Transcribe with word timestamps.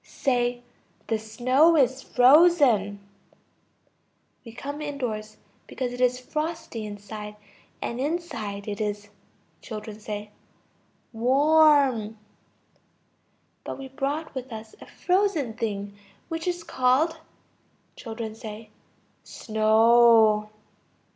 Say: 0.03 0.63
the 1.05 1.19
snow 1.19 1.75
is 1.77 2.01
frozen. 2.01 3.07
We 4.43 4.51
came 4.53 4.81
indoors, 4.81 5.37
because 5.67 5.93
it 5.93 6.01
is 6.01 6.19
frosty 6.19 6.91
outside, 6.91 7.35
and 7.83 7.99
inside 7.99 8.67
it 8.67 8.81
is... 8.81 9.09
Children. 9.61 10.29
Warm. 11.13 12.17
But 13.63 13.77
we 13.77 13.89
brought 13.89 14.33
with 14.33 14.51
us 14.51 14.73
a 14.81 14.87
frozen 14.87 15.53
thing 15.53 15.95
which 16.29 16.47
is 16.47 16.63
called... 16.63 17.17
Children. 17.95 18.33
Snow. 19.23 20.49